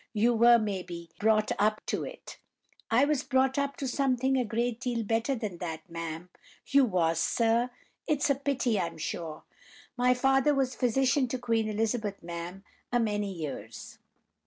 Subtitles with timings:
[0.13, 2.39] You were, maybe, brought up to it.'
[2.89, 6.29] "'I was brought up to something a deal better than that, ma'am.'
[6.65, 7.69] "'You was, sir?
[8.07, 9.43] It's a pity, I'm sure.'
[9.97, 13.99] "'My father was physician to Queen Elizabeth, ma'am, a many years.